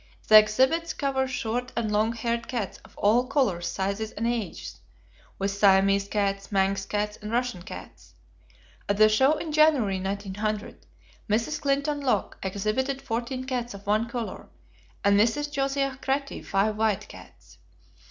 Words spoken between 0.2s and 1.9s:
The exhibits cover short